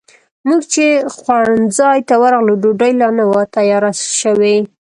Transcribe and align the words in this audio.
موږ 0.47 0.61
چې 0.73 0.85
خوړنځای 1.15 1.99
ته 2.07 2.15
ورغلو، 2.21 2.53
ډوډۍ 2.61 2.91
لا 3.01 3.09
نه 3.17 3.23
وه 3.31 3.43
تیاره 3.55 3.91
شوې. 4.19 4.57